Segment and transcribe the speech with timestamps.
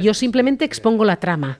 [0.00, 1.58] Yo simplemente expongo la trama.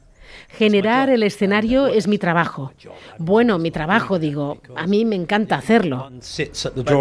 [0.48, 2.72] Generar el escenario es mi trabajo.
[3.18, 6.08] Bueno, mi trabajo, digo, a mí me encanta hacerlo.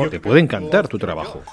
[0.09, 1.43] Te puede encantar tu trabajo.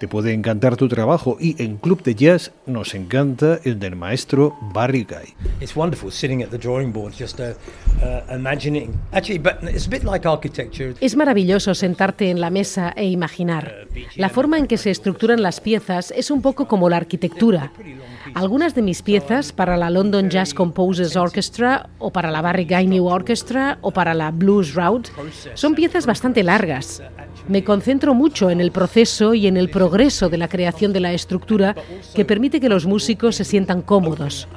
[0.00, 4.56] Te puede encantar tu trabajo y en Club de Jazz nos encanta el del maestro
[4.72, 5.34] Barry Guy.
[11.02, 13.88] Es maravilloso sentarte en la mesa e imaginar.
[14.16, 17.70] La forma en que se estructuran las piezas es un poco como la arquitectura.
[18.34, 22.86] Algunas de mis piezas para la London Jazz Composers Orchestra o para la Barry Guy
[22.86, 25.10] New Orchestra o para la Blues Route
[25.54, 27.02] son piezas bastante largas.
[27.48, 31.12] Me concentro mucho en el proceso y en el progreso de la creación de la
[31.12, 31.74] estructura
[32.14, 34.48] que permite que los músicos se sientan cómodos.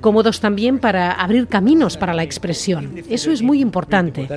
[0.00, 3.02] Cómodos también para abrir caminos para la expresión.
[3.08, 4.28] Eso es muy importante.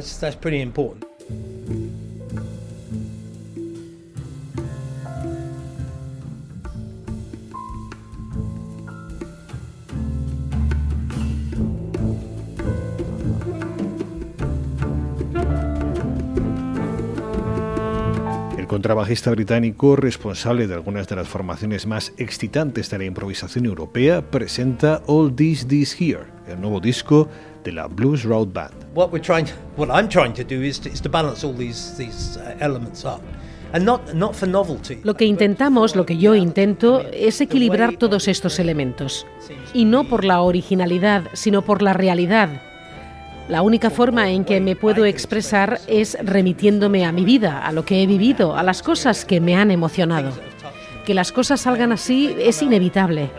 [18.68, 25.01] Contrabajista británico, responsable de algunas de las formaciones más excitantes de la improvisación europea, presenta
[25.07, 27.27] All This This Here, el nuevo disco
[27.63, 28.73] de la Blues Road Band.
[28.93, 31.95] What we're trying, what I'm trying to do is to, is to balance all these
[31.98, 33.21] these uh, elements up.
[33.73, 34.99] And not, not for novelty.
[35.04, 39.26] Lo que intentamos, lo que yo intento, es equilibrar todos estos elementos.
[39.73, 42.62] Y no por la originalidad, sino por la realidad,
[43.49, 47.85] la única forma en que me puedo expresar es remitiéndome a mi vida, a lo
[47.85, 50.31] que he vivido, a las cosas que me han emocionado.
[51.05, 53.29] Que las cosas salgan así es inevitable.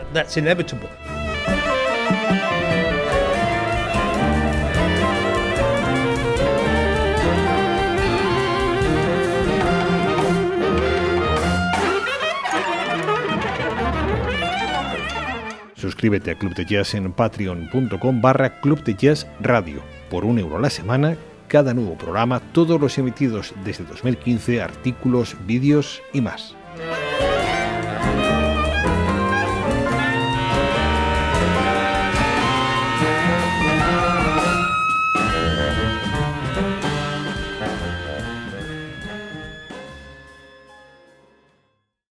[15.75, 20.59] Suscríbete a Club de Jazz en patreon.com barra Club de Jazz Radio por un euro
[20.59, 26.55] la semana cada nuevo programa, todos los emitidos desde 2015, artículos, vídeos y más.